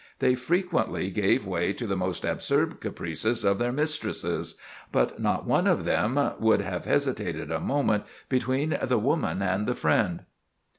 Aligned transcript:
They 0.17 0.33
frequently 0.33 1.11
gave 1.11 1.45
way 1.45 1.73
to 1.73 1.85
the 1.85 1.95
most 1.95 2.25
absurd 2.25 2.81
caprices 2.81 3.43
of 3.45 3.59
their 3.59 3.71
mistresses; 3.71 4.55
but 4.91 5.19
not 5.19 5.45
one 5.45 5.67
of 5.67 5.85
them 5.85 6.19
would 6.39 6.61
have 6.61 6.85
hesitated 6.85 7.51
a 7.51 7.59
moment 7.59 8.05
between 8.27 8.75
the 8.81 8.97
woman 8.97 9.43
and 9.43 9.67
the 9.67 9.75
friend." 9.75 10.23